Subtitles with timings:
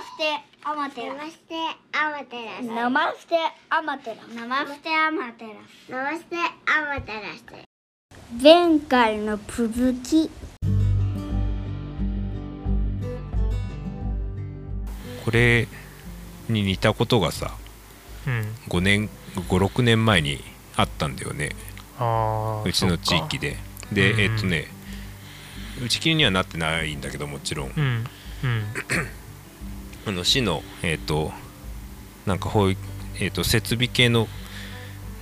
[0.00, 1.14] ステアマテラ。
[1.14, 1.54] ナマステ
[1.92, 3.36] アマテラスナマステ
[3.68, 4.16] アマテラ。
[4.34, 5.50] ナマステアマテラ。
[5.86, 10.30] スナマステアマテラス前回の続き
[15.24, 15.68] これ
[16.48, 17.56] に似たことがさ
[18.26, 18.54] うん。
[18.68, 20.40] 5年56年前に
[20.76, 21.50] あったんだよね。
[21.98, 23.56] ああうちの地域で。
[23.92, 24.66] で、うんえっとね
[25.84, 27.72] 打ち切りにはなってないんだけどもちろん。
[27.76, 28.04] うん。
[28.44, 28.64] うん
[30.06, 31.32] あの市のえっと
[32.26, 32.80] なんか保育
[33.20, 34.28] えっと設備系の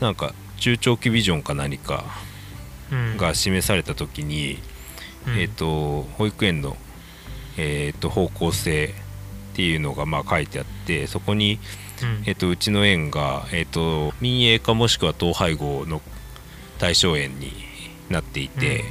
[0.00, 2.04] なんか中長期ビジョンか何か
[2.90, 3.16] うん。
[3.16, 4.58] が示された時に、
[5.26, 5.38] うん。
[5.38, 6.76] えっと保育園の
[7.56, 8.94] えっと方向性
[9.52, 11.58] っていうのがまあ書いてあってそこに
[12.02, 12.22] うん。
[12.26, 16.00] えっと、うちの園が、えっと、民営化もしくは統廃合の
[16.78, 17.50] 対象園に
[18.08, 18.84] なっていて、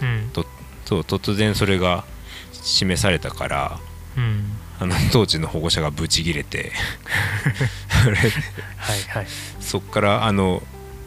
[0.00, 0.30] うん。
[0.32, 0.46] と
[0.86, 2.04] そう突然それが
[2.52, 3.78] 示されたから
[4.16, 6.72] うんあの当時の保護者がブチギレて。
[8.76, 9.26] はいはい。
[9.60, 10.62] そっからあの、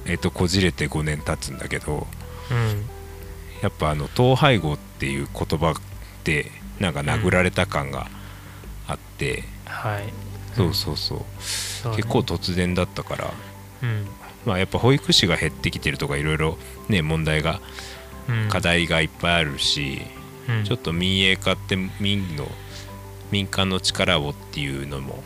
[0.05, 2.07] えっと、こじれて5年経つんだけど
[2.51, 2.85] うん。
[3.61, 5.73] やっぱあの統廃合っていう言葉っ
[6.23, 8.09] てなんか殴られた感が
[8.87, 10.13] あって、はい。
[10.55, 11.97] そうそうそう、そうね。
[11.97, 13.33] 結構突然だったから。
[13.83, 14.07] うん。
[14.45, 17.59] まあ、やっぱ保育士が減ってきてるとかいろいろね問題が
[18.27, 18.49] うん。
[18.49, 20.01] 課題がいっぱいあるし、
[20.47, 20.63] うん。
[20.63, 22.49] ちょっと民営化って民の
[23.31, 25.23] 民間の力をっていうのも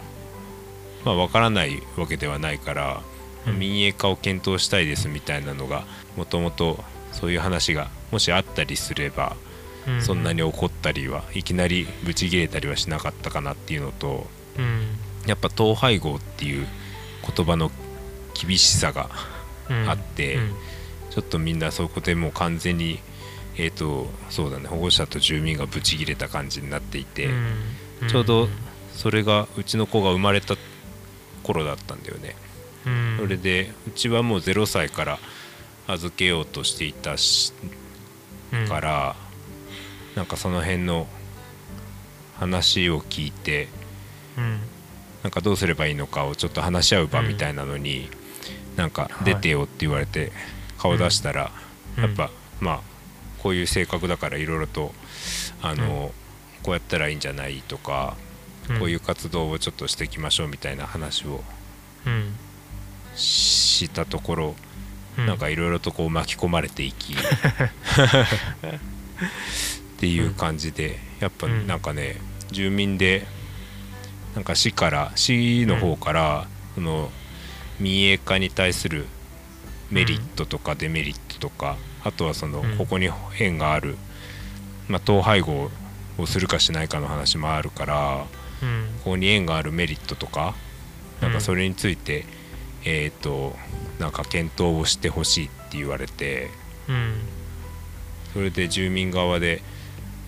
[1.06, 3.02] まあ分からないわけではないから、
[3.48, 3.60] うん。
[3.60, 9.36] 民営化を検討したいですみたいなのがもともとそういう話がもしあったりすれば、
[10.00, 14.98] うそんなに怒ったりはいきなりブチギレたりはしなかったかなっていうのとうん。
[15.28, 16.67] やっぱ統廃合っていう
[17.36, 17.72] 言葉の
[18.34, 19.10] 厳しさが
[19.70, 19.90] うん。
[19.90, 20.54] あってうん。
[21.10, 23.00] ちょっとみんなそこでもう完全に
[23.56, 27.56] えー、とそうだね保護者と住民がブチギレた感じになっていて、うん
[28.09, 28.50] ちょうど
[28.94, 30.56] それがうちの子が生まれた
[31.44, 32.36] 頃だったんだよね、
[32.86, 33.18] うん。
[33.20, 35.20] それでうちはもう0歳から
[35.88, 37.54] 預けようとしていたし
[38.54, 38.67] うん。
[38.67, 39.16] から、
[40.16, 41.08] なんかその辺の
[42.39, 43.67] 話を聞いて
[44.38, 44.60] うん。
[45.23, 48.10] なんかどうすればいいのかをちょっと話し合う場みたいなのに、
[48.76, 50.32] なんかはい出てよって言われて
[50.77, 51.52] 顔出したら、
[51.98, 52.04] うん。
[52.04, 52.30] やっぱ
[52.60, 52.82] まあ
[53.39, 54.94] こういう性格だからいろいろと
[55.61, 56.11] あの、
[56.64, 58.16] こうやったらいいんじゃないとか、
[58.70, 58.80] うん。
[58.80, 61.44] こういう活動をちょっとしていきましょうみたいな話を
[62.08, 62.34] うん。
[63.16, 64.56] したところ、
[65.18, 65.26] うん。
[65.26, 67.18] なんかいろいろとこう巻き込まれていき っ
[69.98, 71.68] ていう感じでやっぱうん。
[71.68, 72.20] なんかね
[72.52, 73.28] 住民で
[74.36, 77.12] なんか市から市の方からその
[77.80, 79.06] 民営化に対する
[79.92, 82.78] メリットとかデメリットとかあとはそのうん。
[82.78, 83.98] ここに縁がある
[84.88, 85.70] まあ統廃合
[86.18, 88.26] をするかしないかの話もあるから
[88.62, 88.88] うん。
[89.04, 90.56] ここに縁があるメリットとか
[91.22, 92.26] なんかそれについて
[92.86, 93.56] えっと
[94.00, 96.50] なんか検討をしてほしいって言われて
[96.88, 97.16] うん。
[98.34, 99.62] それで住民側で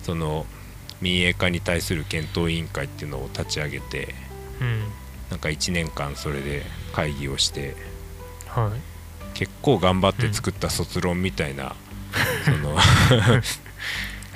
[0.02, 0.46] その
[1.00, 4.14] 民営化に対する検討委員会っていうのを立ち上げて
[4.60, 4.80] うん。
[5.30, 7.74] なんか1年間それで会議をして
[8.48, 8.96] はい。
[9.36, 11.76] 結構頑張って作った卒論みたいな、
[12.46, 12.74] その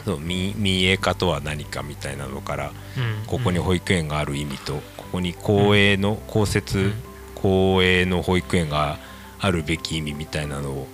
[0.04, 3.26] そう民民営化とは何かみたいなのからうん。
[3.26, 6.92] ここに保育園がある意味とここに公営の公設
[7.34, 8.98] 公営の保育園が
[9.38, 10.88] あるべき意味みたいなのを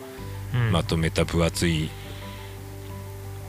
[0.54, 0.72] うん。
[0.72, 1.90] まとめた分厚い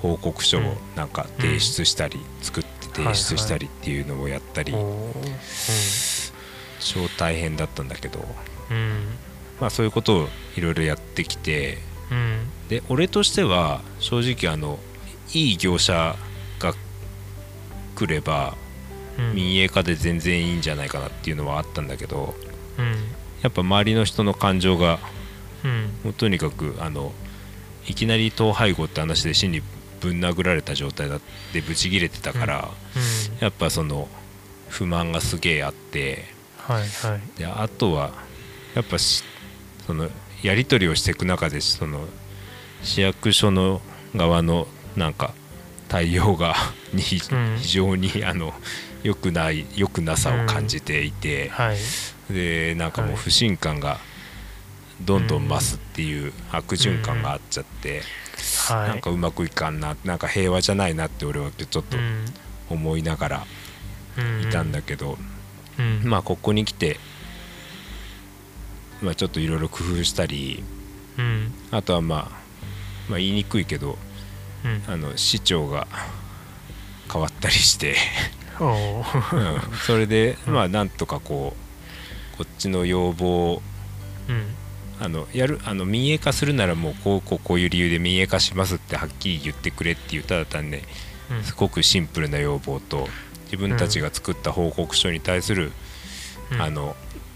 [0.01, 0.61] 報告書を
[0.95, 4.73] なんか提出したり作って提出したりっていうのをやったり
[6.79, 8.25] 超大変だったんだけど
[8.69, 9.17] うん。
[9.59, 11.79] まあそういうことをいろいろやってきて
[12.11, 12.47] うん。
[12.69, 14.79] で俺としては正直あの
[15.33, 16.15] いい業者
[16.59, 16.73] が
[17.95, 18.55] 来れば
[19.17, 19.35] うん。
[19.35, 22.35] 民営化で全然いいんじゃないかなっていうのはあったんだけど
[22.77, 22.95] うん。
[23.41, 24.99] やっぱ周りの人の感情が
[25.63, 25.89] うん。
[26.03, 27.11] もうとにかくあの
[27.87, 29.61] いきなり統廃合って話で死に
[30.01, 31.19] ぶん殴られた状態だっ
[31.53, 33.37] てブチギレてたから、うん。
[33.39, 34.07] やっぱその
[34.69, 36.25] 不満がすげえあって
[36.57, 37.39] はいはい。
[37.39, 38.11] であとは
[38.75, 39.23] やっぱし
[39.87, 40.09] その
[40.43, 42.05] やり取りをしていく中でその
[42.83, 43.81] 市役所の
[44.15, 45.33] 側のなんか
[45.87, 46.55] 対応が
[46.93, 47.21] に非
[47.69, 48.53] 常にあの
[49.03, 51.77] 良くない良くなさを感じていて、はい
[52.29, 53.99] でなんかもう不信感が
[55.01, 58.01] どんどん増すっていう悪循環があっちゃって、
[58.69, 61.97] なんかうまくいかんななんか平和じゃないなって俺はちょっと
[62.69, 63.45] 思いながら
[64.41, 65.17] いたんだけど、
[66.03, 66.97] まあここに来て、
[69.01, 70.63] まあ、ちょっといろいろ工夫したり
[71.71, 72.29] あとはまあ、
[73.09, 73.97] まあ言いにくいけど
[74.65, 74.93] うん。
[74.93, 75.87] あの市長が
[77.11, 77.95] 変わったりして。
[79.85, 81.55] それでまあなんとかこ
[82.33, 83.61] うこっちの要望を
[84.29, 84.45] うん。
[84.99, 90.79] あのやるあの民営化するならもうこうこうこういう理由で民営化しますってはっきり言ってくれっていうただ単に
[91.29, 91.43] うん。
[91.43, 93.07] すごくシンプルな要望と
[93.45, 95.71] 自分たちが作った報告書に対する、
[96.51, 96.61] うん。
[96.61, 96.95] あの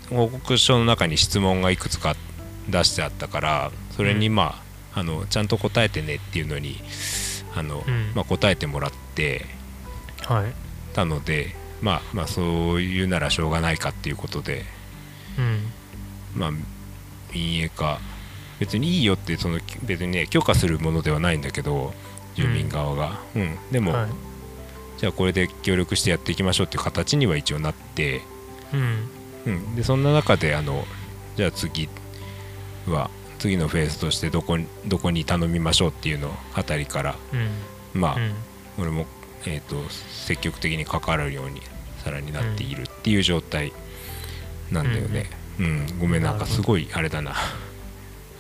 [0.09, 2.15] 報告書の中に質問がいくつか
[2.69, 6.81] 出してあったからそれにまあ,、あのちゃんと答えてねっていうのに
[7.55, 8.11] あの、うん。
[8.15, 9.45] まあ、答えてもらって
[10.25, 10.53] はい。
[10.93, 14.65] たので、まあ、まあそういうならしょうがないかっていうことで、
[15.38, 15.71] うん。
[16.35, 16.51] まあ、
[17.33, 17.99] 民営化
[18.59, 21.93] 別にいいよってその別にね許可するものではないんだけど
[22.35, 23.57] 住民側が、うん。
[23.71, 24.09] でも、はい。
[24.97, 28.21] じゃあこれで協力してやっていきましょうっていう形には一応なって、
[28.73, 29.09] うん。
[29.45, 30.85] うん、でそんな中であの
[31.35, 31.89] じゃあ次
[32.88, 33.09] は
[33.41, 37.99] 次のフェーズとしてどこにどこに頼みましょうっていうのあたりからうん。
[37.99, 38.33] まあ、うん。
[38.77, 39.07] 俺も、
[39.47, 41.59] えー、と積極的に関わるように
[42.03, 43.73] さらになっているっていう状態
[44.69, 45.25] なんだよね、
[45.59, 47.33] うんごめんなんかすごいあれだな。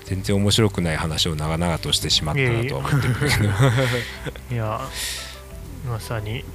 [0.05, 3.49] 全然面白くない話を長々としてしまったなとは思ってるけど。
[4.51, 4.81] いや
[5.87, 6.45] まさに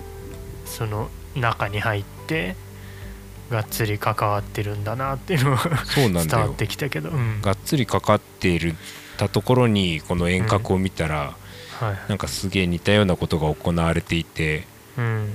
[0.65, 2.55] その中に入って
[3.51, 6.27] がっつり関わってるんだなっていうのがそうなんだよ。
[6.27, 8.75] 伝わってきたけど、うん、がっつりかかっている
[9.17, 11.35] たところにこの遠隔を見たら、
[11.81, 11.97] はい。
[12.09, 14.65] なんかすげえ似たようなことが行われていて
[14.99, 15.35] うん。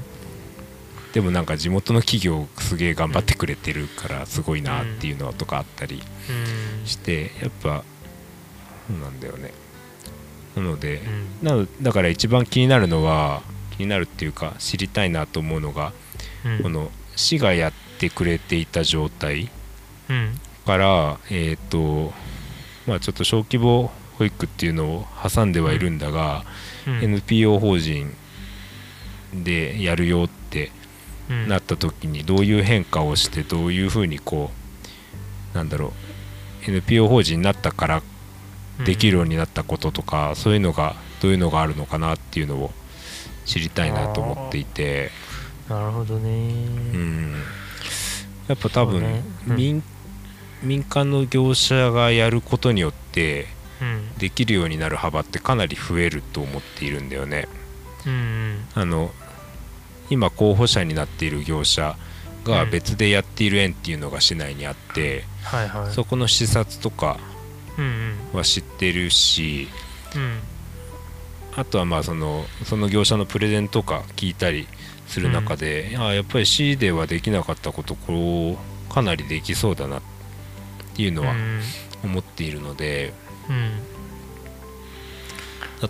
[1.13, 6.01] でもなんか地元の企業すげえ頑張ってくれてるからすごいなっていうのとかあったり
[6.81, 6.85] うん。
[6.87, 7.83] してやっぱ
[8.87, 9.53] そうなんだよね。
[10.55, 11.01] なので
[11.41, 11.47] うん。
[11.47, 13.41] なのだから一番気になるのは
[13.77, 15.93] 気になるっていうか知りたいなと思うのが
[16.45, 16.63] うん。
[16.63, 19.49] この市がやってくれていた状態
[20.09, 20.39] うん。
[20.65, 22.13] からえっ、と
[22.87, 26.43] まあちょっと小規模保育っていうのを挟んではいるんだが、
[26.87, 27.03] うん。
[27.03, 28.13] NPO 法人
[29.33, 30.71] でやるよって
[31.29, 31.47] うん。
[31.47, 34.51] なった時にどういう変化をしてどういうふうにこ
[35.53, 38.03] うなんだろう NPO 法人になったから
[38.85, 42.71] できるようになったこととか、そういうのがどういうのがあるのかなっていうのを
[43.45, 45.11] 知りたいなと思っていて、
[45.69, 46.29] なるほどね。
[46.29, 47.43] うん、
[48.51, 49.23] やっぱ多分、ね。
[49.47, 49.55] うん。
[49.55, 49.83] 民
[50.61, 53.47] 民間の業者がやることによって
[53.81, 54.13] うん。
[54.17, 57.47] できるようになる幅ってかなり増えると思っているんだよね。
[58.05, 59.11] うんあの
[60.09, 61.95] 今候補者になっている業者
[62.43, 65.91] がうん別でやっている園っていうのが市内にあって、はいはい。
[65.93, 67.17] そこの視察とか
[67.77, 67.87] うんう
[68.35, 68.37] ん。
[68.37, 69.69] は知ってるし
[70.15, 70.39] うん
[71.55, 74.67] あとはまあそのその業者のプレゼンとか聞いたり
[75.07, 78.57] する中で、あやっぱり市ではできなかったことこ
[78.89, 80.01] うかなりできそうだなっ
[80.95, 81.61] ていうのはうん。
[82.03, 83.13] 思っているので、
[83.49, 83.71] うん。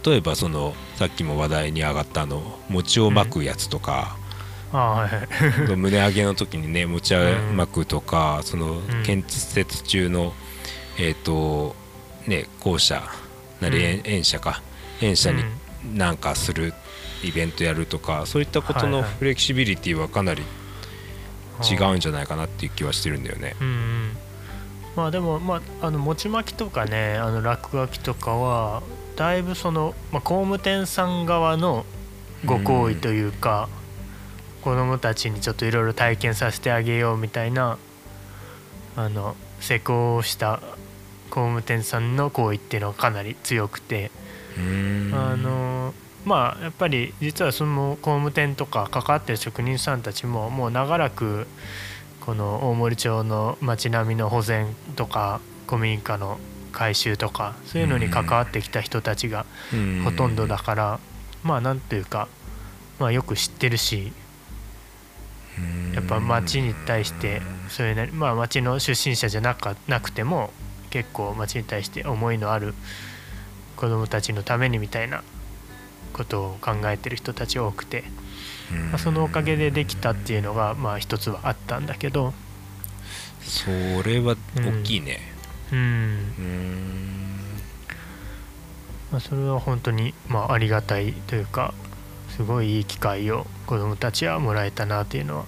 [0.04, 4.18] 例えばそのさっきも話題に上がったあの餅を巻くやつとか、
[4.72, 5.10] あは
[5.76, 7.20] 胸上げの時にね餅を
[7.56, 10.34] 巻くとか、その建設中の
[10.98, 11.76] えっ、と
[12.26, 13.04] ね校舎
[13.60, 14.62] なり園,、園舎か
[15.02, 15.44] 園舎に
[15.96, 16.74] なんかする
[17.24, 20.44] イベントやるとかそういったことのフレキシビリティはかなり
[21.70, 23.56] 違うんじゃないかなっていう気はしてるんだよね。
[23.60, 24.18] うんうん。
[24.96, 28.84] まあでもまああの餅巻きとかねあの落書きとかは
[29.16, 31.86] だいぶその、まあ、工務店さん側の
[32.46, 33.70] ご好意というか、
[34.62, 37.78] 子供たちにちょっといろいろ体験させてあげようみたいな
[38.96, 40.60] あの施工をした
[41.30, 44.12] 工務店さんの行為っていうのはかなり強くて、
[45.14, 45.94] あの
[46.26, 51.48] まあやっぱり実はその工務店とか関わってる職人さんたちももう長らく
[52.20, 56.40] この大森町の町並みの保全とか古民家の
[56.72, 60.02] 改修とかそういうのに関わってきた人たちがうん。
[60.04, 61.00] ほとんどだから
[61.44, 62.28] まあなんというか、
[63.00, 64.14] まあ、よく知ってるし
[65.94, 70.52] やっぱ町に対してそういうねまあ町の出身者じゃなかなくても
[70.90, 72.74] 結構町に対して思いのある
[73.82, 75.24] 子どもたちのためにみたいな
[76.14, 78.04] ことを考えてる人たち多くて、
[78.92, 82.32] まあ、そのおかげでできたっていうのがまあ一つはあったんだけど
[83.42, 83.72] そ
[84.08, 85.20] れは大きいね。
[85.72, 87.32] うん、うーん
[89.12, 91.74] まあ、それは本当にまあありがたいというか
[92.30, 95.46] すごいいい機会を子どもたちはもらえたなっていうのは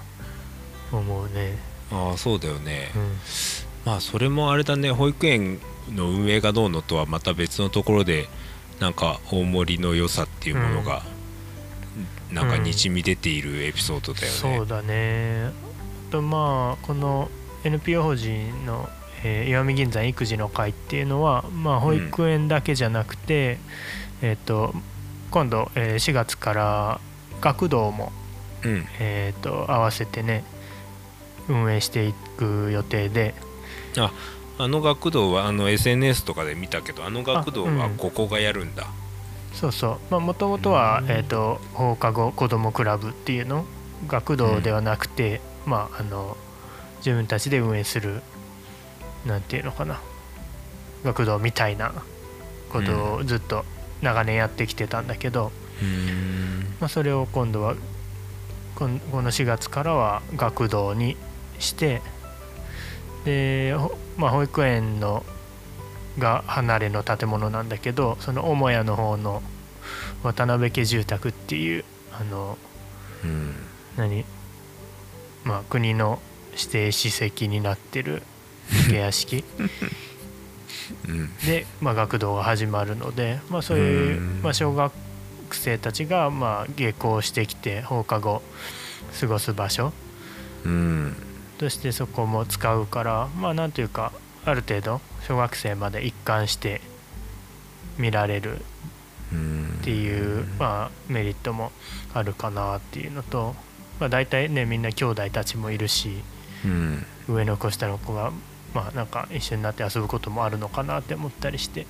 [0.92, 1.60] 思うね。
[1.92, 2.90] ああそうだよね。
[2.96, 3.12] うん
[3.86, 5.60] まあそれもあれだね保育園
[5.92, 8.28] の運営がどうのとはまた別のところで
[8.80, 11.04] なんか大森の良さっていうものが、
[12.32, 14.32] なんかにじみ出ているエピソードだよね。
[14.32, 15.52] そうだね。
[16.10, 17.30] あとまあこの
[17.64, 18.90] NPO 法人の、
[19.24, 23.58] えー石見銀山育児の会っていうのは、まあ、保育園だけじゃなくて、
[24.22, 24.74] えっ、と
[25.32, 27.00] 今度、えー4月から
[27.42, 28.12] 学童も
[28.66, 28.86] うん。
[29.00, 30.44] えー、と合わせてね
[31.48, 33.36] 運営していく予定で。
[33.98, 34.12] あ
[34.58, 38.88] あの学童はあの SNS とかで見たけどあの学童はここがやるんだ、
[39.54, 40.20] そうそう。
[40.20, 41.12] もともとは、うん。
[41.12, 43.66] えー、と放課後子どもクラブっていうの？
[44.08, 46.38] 学童ではなくて、まああの
[46.98, 48.22] 自分たちで運営する
[49.26, 50.00] なんていうのかな？
[51.04, 51.94] 学童みたいな
[52.72, 53.66] ことをずっと
[54.02, 56.76] 長年やってきてたんだけど、うーん。
[56.80, 57.76] まあ、それを今度は
[58.76, 61.16] この4月からは学童に
[61.60, 62.02] して
[63.26, 65.24] で、ほまあ、保育園の
[66.20, 69.42] が離れの建物なんだけどその母屋の方の
[70.22, 72.58] 渡辺家住宅っていうあの
[73.24, 73.56] うん。
[73.98, 74.26] 何
[75.44, 78.22] まあ国の指定史跡になってる
[78.88, 79.44] 武家屋敷。
[81.08, 81.36] うん。
[81.38, 84.42] で、まあ、学童が始まるので、まあ、そういううん。
[84.44, 84.92] まあ、小学
[85.52, 88.42] 生たちがまあ下校してきて放課後
[89.20, 89.94] 過ごす場所
[90.66, 91.16] うん
[91.64, 94.12] としてそこも使うからまあなんというか
[94.44, 96.82] ある程度小学生まで一貫して
[97.98, 98.58] 見られる
[99.32, 101.72] うんっていう、まあ、メリットも
[102.14, 103.56] あるかなっていうのと、
[104.00, 106.22] まあ、大体ねみんな兄弟たちもいるし
[106.66, 107.06] うん。
[107.30, 108.34] 上の子下の子が
[108.74, 111.86] まあなんか一緒になって遊ぶこともあるのかなって思ったりして。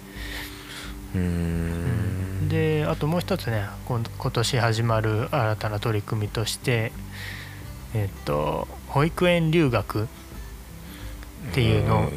[2.49, 6.91] であともう一つね今今年始まる新たな取り組みとして
[7.93, 10.07] えっと保育園留学っ
[11.53, 12.09] ていうのを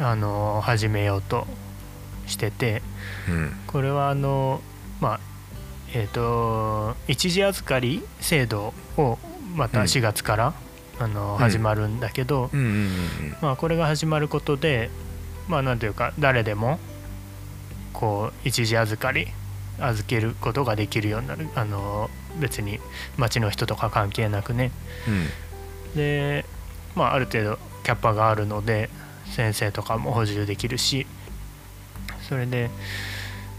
[0.00, 1.46] あの始めようと
[2.26, 2.82] してて
[3.28, 3.52] うん。
[3.66, 4.60] これはあの
[5.00, 5.20] まあ
[5.94, 9.18] えっと一時預かり制度を
[9.54, 9.84] またうん。
[9.84, 10.54] 4月から、
[10.98, 11.38] あのうん。
[11.38, 12.50] 始まるんだけど、
[13.40, 14.90] まあ、これが始まることで
[15.48, 16.78] まあなんというか誰でも
[17.92, 19.28] こう一時預かり
[19.80, 21.48] 預けることができるようになる。
[21.54, 22.80] あの別に
[23.16, 24.70] 町の人とか関係なくね。
[25.06, 25.96] うん。
[25.96, 26.44] で
[26.94, 28.90] まあある程度キャパがあるので
[29.26, 31.06] 先生とかも補充できるし。
[32.28, 32.70] それで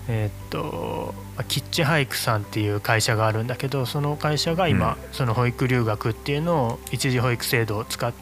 [0.07, 8.13] えーっとまあキッチハイクさんっていう会社があるんだけどその会社が今、その保育留学っていうのを一時保育制度を使っ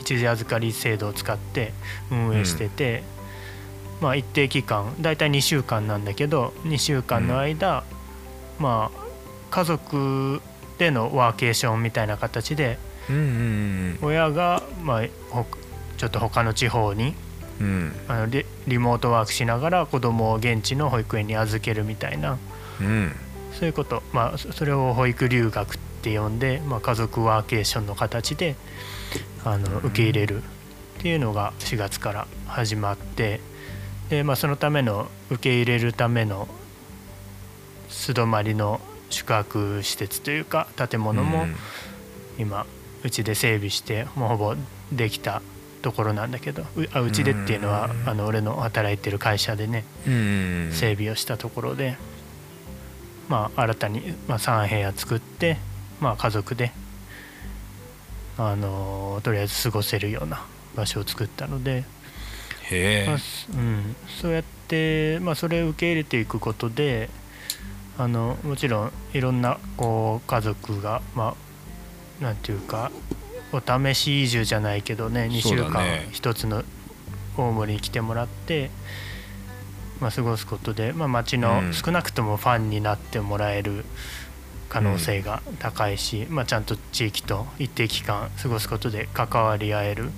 [0.00, 1.72] 一時預かり制度を使って
[2.10, 3.02] 運営してて、
[4.00, 7.84] まあ一定期間大体2週間なんだけど2週間の間、
[8.58, 9.04] まあ
[9.50, 10.40] 家族
[10.78, 15.46] でのワーケーションみたいな形でうんうん親が、まあ、ほ
[15.96, 17.14] ちょっと他の地方に
[17.60, 17.66] うん。
[17.66, 22.38] うんあのリリモートワークしながら子供を現地の保育園に預けるみたいな
[22.80, 23.12] うん。
[23.52, 28.56] そういうこと、まあ、そそれを保育留学って呼んで、まあ、家族ワーケーションの形で
[29.44, 30.46] あの受け入れるっ
[30.98, 33.40] ていうのが4月から始まって
[34.08, 36.48] で、まあ、そのための受け入れるための
[37.88, 38.80] 素泊まりの
[39.10, 41.46] 宿泊施設というか建物も
[42.38, 42.66] 今
[43.04, 44.56] うちで整備してもうほぼ
[44.92, 45.42] できた
[45.82, 48.08] ところなんだけどうあうちでっていうのはうん。
[48.08, 51.96] あの俺の働いてる会社でね整備をしたところで、
[53.28, 55.58] まあ、新たに、まあ、3部屋作って、
[56.00, 56.72] まあ、家族で、
[58.38, 60.44] あのとりあえず過ごせるような
[60.74, 61.84] 場所を作ったので、
[63.06, 67.10] まあすうん、そうやって、まあ、それを受け入れていくことで
[67.98, 71.36] あのもちろんいろんなこう家族が、ま
[72.20, 72.90] あ、なんていうか
[73.52, 76.08] お試し移住じゃないけどね2週間そうだね。
[76.10, 76.64] 一つの
[77.36, 78.70] 大森に来てもらって、
[80.00, 81.74] まあ、過ごすことで、まあ、町のうん。
[81.74, 83.84] 少なくともファンになってもらえる
[84.68, 90.10] 可能性が高いし、まあ、ちゃんと地域と一定期間過ごすことで関わり合える。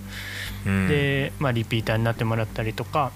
[0.66, 0.88] うん。
[0.88, 3.12] で、まあ、リピーターになってもらったりとか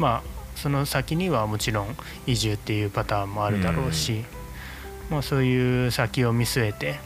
[0.00, 1.96] まあその先にはもちろん
[2.26, 4.24] 移住っていうパターンもあるだろうし、
[5.10, 6.98] まあ、そういう先を見据えて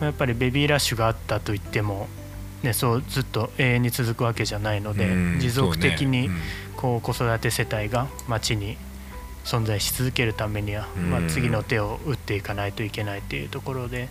[0.00, 2.08] まあやっぱりベビーラッシュがあったといっても、
[2.62, 6.30] ね、そうずっと永遠に続くわけじゃないので、うん持続的に
[6.76, 8.78] こう子育て世帯が町に
[9.44, 14.08] 存在し続けるためには、まあ、うん次の手を打っていかないといけないっていうところで、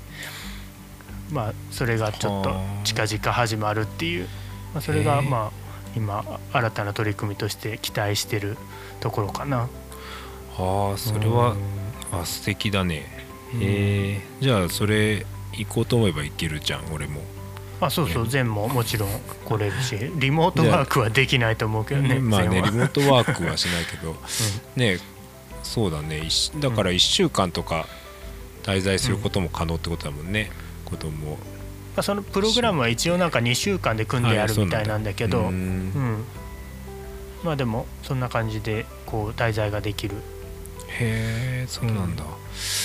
[1.32, 2.84] まあ、それがちょっとはあ。
[2.84, 4.28] 近々始まるっていう、
[4.74, 8.58] まあ、それがまあ今新たな取り組みとして期待してる
[9.00, 9.64] ところかな。
[9.64, 9.70] うん
[10.60, 12.20] ああそれはうん。
[12.20, 13.06] あ素敵だね。
[13.62, 17.22] えじゃあそれ行こうと思えば行けるじゃん俺も。
[17.82, 19.10] あそうそう全ももちろん
[19.46, 24.18] 来れるしリモートワークはできないと思うけどねまあねリモートワークはしないけど。
[24.76, 25.00] ね
[25.70, 26.28] そうだね。
[26.60, 27.86] だから1週間とか
[28.64, 30.50] 滞在することも可能ってことだもんね、
[30.84, 31.38] 子供ま
[31.98, 35.90] あ、そのプログラムは一応なんか2週間で組んでやるみたいなんだけど、ううん。
[35.92, 36.24] ん
[37.44, 40.16] まあでもそんな感じでこう滞在ができる。
[40.88, 42.24] へえそうなんだ、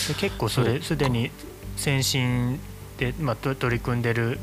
[0.09, 1.31] で結構それすでに
[1.79, 2.61] 先進
[2.99, 4.39] で、まあ、と取り組んでる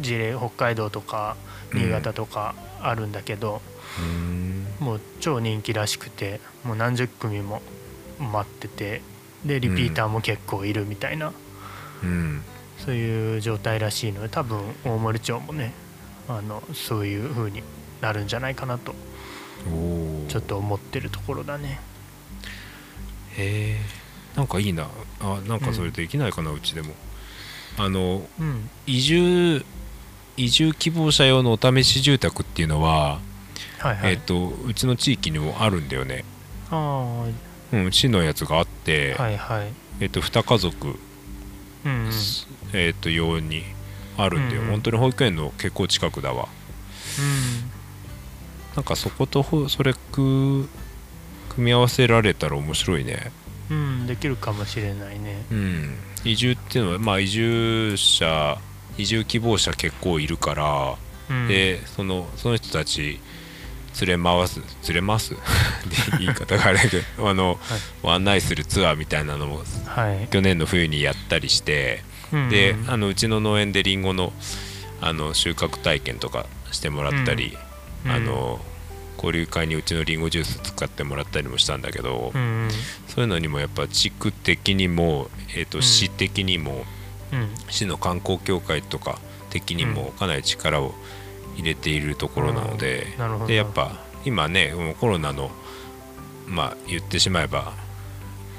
[0.00, 1.36] 事例北海道とか
[1.72, 3.62] 新潟とかあるんだけど、
[3.98, 4.51] うん
[4.82, 7.62] もう超人気らしくてもう何十組も
[8.18, 9.02] 待ってて
[9.44, 11.32] でリピーターも結構いるみたいな、
[12.02, 12.42] うん。
[12.78, 15.72] そういう状態らしいので多分大森町もね
[16.28, 17.62] あのそういう風に
[18.00, 18.94] なるんじゃないかなと
[20.28, 21.80] ちょっと思ってるところだね。
[23.36, 23.78] へ
[24.36, 24.88] えんかいいな。
[25.20, 26.94] あなんかそれできないかな、うちでも。
[27.78, 28.70] あのうん。
[28.86, 29.64] 移住
[30.36, 33.20] 移住希望者用のお試し住宅っていうのは、
[33.82, 36.24] はいはい、えっ、とうちの地域にもあるんだよね。
[36.70, 37.26] あ
[37.72, 39.72] うん市のやつがあって、あはいはい。
[40.00, 40.98] えっ、と2家族、
[41.84, 42.10] うんうん。
[42.72, 43.64] えっ、と用に
[44.16, 44.72] あるんだよ、うんうん。
[44.72, 46.48] 本当に保育園の結構近くだわ。
[48.76, 50.68] なんかそことほそれく
[51.50, 53.32] 組み合わせられたら面白いね。
[53.68, 55.44] うん、うん、できるかもしれないね。
[55.50, 55.94] うん。
[56.24, 58.58] 移住っていうのはまあ移住者
[58.96, 60.96] 移住希望者結構いるから、
[61.30, 61.48] うん。
[61.48, 63.20] でそのその人たち
[64.00, 65.34] 連れ回す連れ回す？
[65.34, 65.38] で
[66.18, 67.58] 言い方があれだけどあの、
[68.04, 74.32] 案内するツアーみたいなのもはい、去年の冬にやったりして、うんであのうちの農園でりんごの
[75.02, 77.56] あの収穫体験とかしてもらったり、
[78.06, 78.10] うん。
[78.10, 78.60] あの
[79.16, 82.68] 交流会にうちのりんごジュース使ってもらったりもしたんだけど、うん
[83.06, 85.82] そういうのにもやっぱ地区的にも、えー、とうん。
[85.82, 86.84] 市的にも、
[87.32, 87.48] うん。
[87.68, 89.18] 市の観光協会とか
[89.50, 90.94] 的にもかなり力を
[91.56, 93.46] 入れているところなので,、うん。
[93.46, 95.50] でやっぱ今ねもうコロナの
[96.46, 97.72] まあ言ってしまえば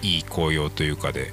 [0.02, 1.32] いい紅葉というかで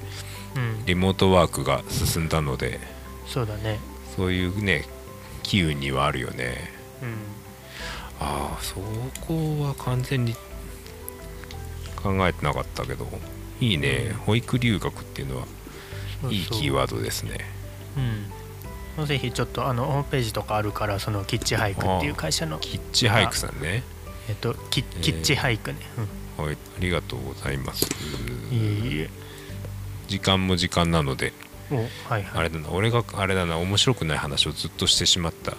[0.55, 2.79] うん、リモートワークが進んだので
[3.25, 3.79] そうだね。
[4.15, 4.85] そういうね
[5.43, 6.57] 機運にはあるよね。
[7.01, 7.15] うん。
[8.19, 8.75] ああそ
[9.25, 10.35] こは完全に
[11.95, 13.07] 考えてなかったけど
[13.59, 15.45] いいね、保育留学っていうのは
[16.29, 17.37] いいキーワードですね。
[17.95, 18.25] うん、
[19.05, 22.59] ぜひちょっとあのホームページとかあるからそのキッチハイクっていう会社の。
[22.59, 23.83] キッチハイクさんね。
[24.29, 25.01] えっとキー。
[25.01, 25.79] キッチハイクね、
[26.37, 26.55] はい。
[26.55, 27.87] ありがとうございます。
[28.51, 29.09] うん、いえいえ。
[30.07, 31.33] 時間も時間なので。
[31.71, 32.25] おはいはい。
[32.33, 32.69] あれだな。
[32.69, 33.57] 俺があれだな。
[33.57, 35.55] 面白くない話をずっとしてしまった。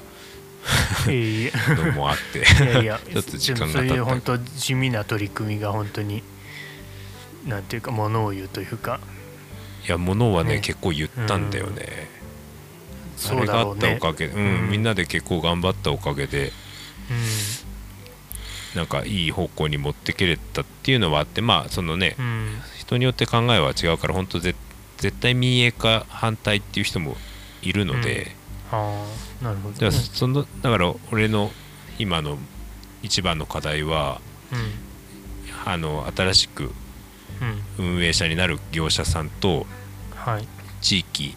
[1.07, 2.41] のもあって。
[2.65, 6.23] いやいや ちょっと時間がでもそういう経っ本当地味な取り組みが本当に
[7.47, 9.01] なんていうかものを言うというか。
[9.01, 10.61] たいや物はねね。
[10.61, 12.22] 結構言ったんだよね、あ
[13.23, 14.41] そうれがあったおかげで、うん。
[14.41, 16.49] うんみんなで結構頑張ったおかげで。
[16.49, 16.53] う
[18.77, 22.61] なんかいい方向に持ってけれたっていうのはあってまあそのね、んうん。
[22.79, 24.55] 人によって考えは違うから本当ぜ
[24.99, 27.17] 絶対民営化反対っていう人も
[27.61, 28.35] いるので、
[28.71, 29.05] あ
[29.41, 31.51] あなるほど、だからね、そのだから俺の
[31.99, 32.39] 今の
[33.03, 34.21] 一番の課題は
[35.65, 36.73] あの新しく
[37.79, 37.95] うんうん。
[37.97, 39.67] 運営者になる業者さんと
[40.15, 40.47] はい。
[40.81, 41.35] 地域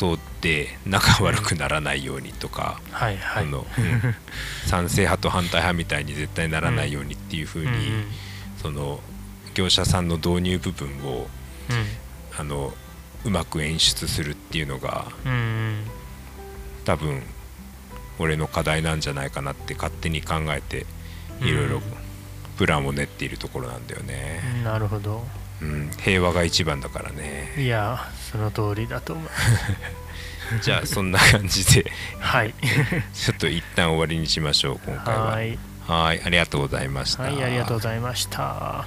[0.00, 3.44] とで仲悪くならないようにとか、はいはい。
[3.44, 4.14] あのうん。
[4.66, 8.04] 賛成派と反対派みたいに絶対ならないようにっていうふうに、うんうん。
[8.56, 9.00] その
[9.52, 11.26] 業者さんの導入部分を
[12.38, 12.72] あの
[13.26, 15.84] うまく演出するっていうのがうんうん。
[16.86, 17.22] 多分
[18.18, 20.86] 俺の課題なんじゃないかなって勝手に考えて
[21.42, 21.82] いろいろうん
[22.56, 25.24] プランを練っているところなんだよね、うんなるほど
[25.62, 27.54] うん、平和が一番だからね。
[27.58, 29.28] いやその通りだと思う。
[30.62, 31.90] じゃあそんな感じで。
[32.18, 32.54] はい。
[33.14, 35.24] ちょっと一旦終わりにしましょう今回は。
[35.26, 35.58] はい。
[35.86, 37.24] はいありがとうございました。
[37.24, 38.86] はいありがとうございました。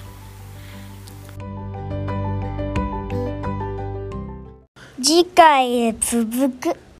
[5.02, 6.84] 次回へ続く